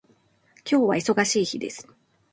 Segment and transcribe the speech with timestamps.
[0.67, 1.87] 今日は忙しい日です。